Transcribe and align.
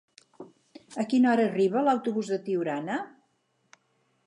A 1.03 1.05
quina 1.11 1.29
hora 1.33 1.45
arriba 1.51 1.85
l'autobús 1.89 2.33
de 2.33 2.41
Tiurana? 2.49 2.99